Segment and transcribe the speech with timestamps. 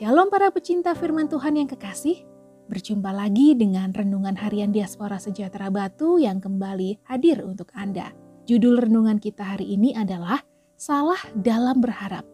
[0.00, 2.24] Shalom para pecinta firman Tuhan yang kekasih.
[2.72, 8.08] Berjumpa lagi dengan Renungan Harian Diaspora Sejahtera Batu yang kembali hadir untuk Anda.
[8.48, 10.40] Judul renungan kita hari ini adalah
[10.72, 12.24] Salah dalam Berharap.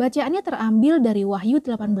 [0.00, 1.92] Bacaannya terambil dari Wahyu 18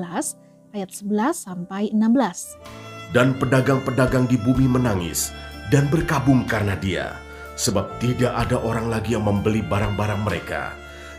[0.72, 1.04] ayat 11
[1.36, 3.12] sampai 16.
[3.12, 5.28] Dan pedagang-pedagang di bumi menangis
[5.68, 7.20] dan berkabung karena dia,
[7.60, 10.72] sebab tidak ada orang lagi yang membeli barang-barang mereka,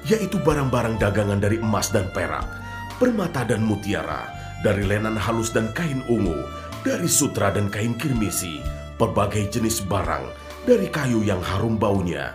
[0.10, 2.63] yaitu barang-barang dagangan dari emas dan perak,
[3.04, 4.32] permata dan mutiara,
[4.64, 6.40] dari lenan halus dan kain ungu,
[6.88, 8.64] dari sutra dan kain kirmisi,
[8.96, 10.24] berbagai jenis barang,
[10.64, 12.32] dari kayu yang harum baunya,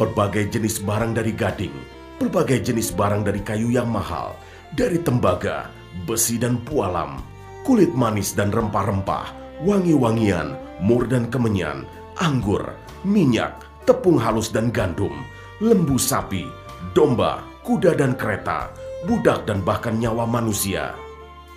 [0.00, 1.76] berbagai jenis barang dari gading,
[2.16, 4.32] berbagai jenis barang dari kayu yang mahal,
[4.72, 5.68] dari tembaga,
[6.08, 7.20] besi dan pualam,
[7.68, 11.84] kulit manis dan rempah-rempah, wangi-wangian, mur dan kemenyan,
[12.16, 12.72] anggur,
[13.04, 13.52] minyak,
[13.84, 15.12] tepung halus dan gandum,
[15.60, 16.48] lembu sapi,
[16.96, 18.72] domba, kuda dan kereta,
[19.06, 20.92] budak dan bahkan nyawa manusia.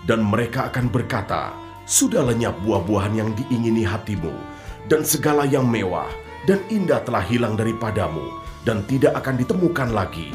[0.05, 1.51] Dan mereka akan berkata,
[1.89, 4.31] sudah lenyap buah-buahan yang diingini hatimu,
[4.85, 6.07] dan segala yang mewah
[6.47, 8.23] dan indah telah hilang daripadamu,
[8.63, 10.31] dan tidak akan ditemukan lagi.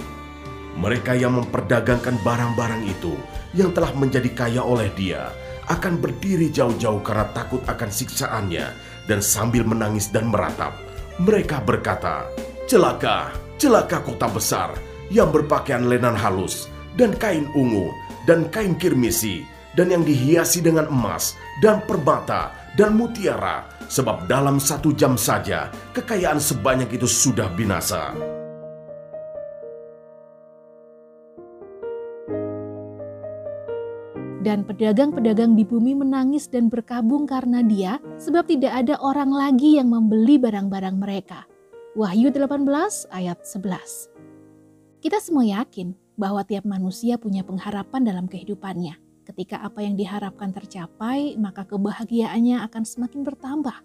[0.75, 3.15] Mereka yang memperdagangkan barang-barang itu,
[3.55, 5.31] yang telah menjadi kaya oleh dia,
[5.71, 8.67] akan berdiri jauh-jauh karena takut akan siksaannya,
[9.07, 10.75] dan sambil menangis dan meratap.
[11.23, 12.27] Mereka berkata,
[12.67, 14.71] Celaka, celaka kota besar,
[15.09, 17.91] yang berpakaian lenan halus, dan kain ungu,
[18.25, 19.43] dan kain kirmisi,
[19.75, 26.39] dan yang dihiasi dengan emas, dan permata, dan mutiara, sebab dalam satu jam saja kekayaan
[26.39, 28.15] sebanyak itu sudah binasa.
[34.45, 39.89] Dan pedagang-pedagang di bumi menangis dan berkabung karena dia, sebab tidak ada orang lagi yang
[39.89, 41.49] membeli barang-barang mereka.
[41.97, 42.69] Wahyu 18
[43.09, 48.97] ayat 11 Kita semua yakin bahwa tiap manusia punya pengharapan dalam kehidupannya.
[49.25, 53.77] Ketika apa yang diharapkan tercapai, maka kebahagiaannya akan semakin bertambah.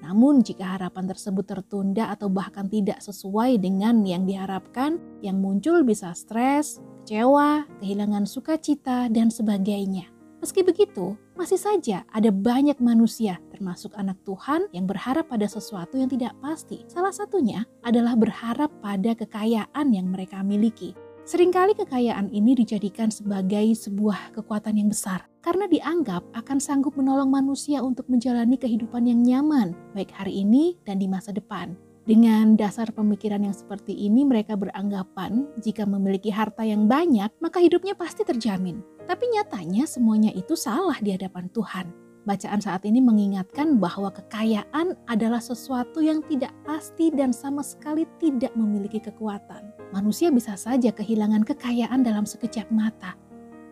[0.00, 6.16] Namun, jika harapan tersebut tertunda atau bahkan tidak sesuai dengan yang diharapkan, yang muncul bisa
[6.16, 10.08] stres, kecewa, kehilangan sukacita, dan sebagainya.
[10.40, 16.08] Meski begitu, masih saja ada banyak manusia, termasuk anak Tuhan, yang berharap pada sesuatu yang
[16.08, 16.80] tidak pasti.
[16.88, 20.96] Salah satunya adalah berharap pada kekayaan yang mereka miliki.
[21.30, 27.78] Seringkali kekayaan ini dijadikan sebagai sebuah kekuatan yang besar karena dianggap akan sanggup menolong manusia
[27.86, 31.78] untuk menjalani kehidupan yang nyaman, baik hari ini dan di masa depan.
[32.02, 37.94] Dengan dasar pemikiran yang seperti ini, mereka beranggapan jika memiliki harta yang banyak, maka hidupnya
[37.94, 38.82] pasti terjamin.
[39.06, 42.09] Tapi nyatanya, semuanya itu salah di hadapan Tuhan.
[42.28, 48.52] Bacaan saat ini mengingatkan bahwa kekayaan adalah sesuatu yang tidak pasti dan sama sekali tidak
[48.52, 49.72] memiliki kekuatan.
[49.96, 53.16] Manusia bisa saja kehilangan kekayaan dalam sekejap mata,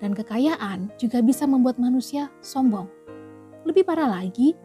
[0.01, 2.89] dan kekayaan juga bisa membuat manusia sombong.
[3.69, 4.57] Lebih parah lagi,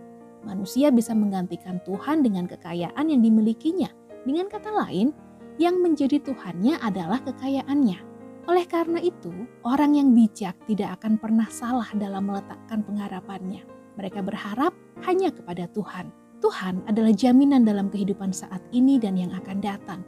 [0.47, 3.91] manusia bisa menggantikan Tuhan dengan kekayaan yang dimilikinya.
[4.23, 5.11] Dengan kata lain,
[5.59, 8.12] yang menjadi Tuhannya adalah kekayaannya.
[8.43, 9.31] Oleh karena itu,
[9.63, 13.63] orang yang bijak tidak akan pernah salah dalam meletakkan pengharapannya.
[13.95, 14.75] Mereka berharap
[15.07, 16.11] hanya kepada Tuhan.
[16.43, 20.03] Tuhan adalah jaminan dalam kehidupan saat ini dan yang akan datang.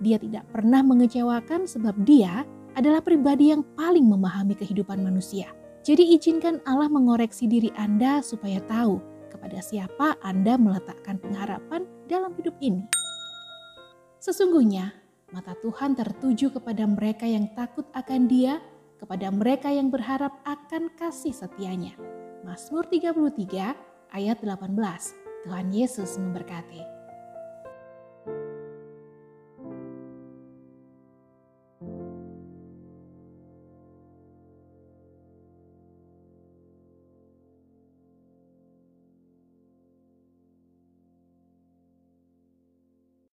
[0.00, 5.52] Dia tidak pernah mengecewakan sebab dia adalah pribadi yang paling memahami kehidupan manusia.
[5.84, 12.56] Jadi izinkan Allah mengoreksi diri Anda supaya tahu kepada siapa Anda meletakkan pengharapan dalam hidup
[12.64, 12.88] ini.
[14.16, 18.62] Sesungguhnya mata Tuhan tertuju kepada mereka yang takut akan Dia,
[18.96, 21.98] kepada mereka yang berharap akan kasih setianya.
[22.46, 23.74] Mazmur 33
[24.14, 24.70] ayat 18.
[25.46, 26.95] Tuhan Yesus memberkati.